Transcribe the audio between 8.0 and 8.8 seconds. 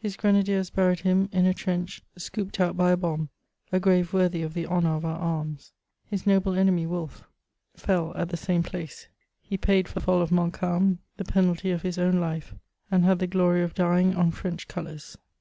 at tlie same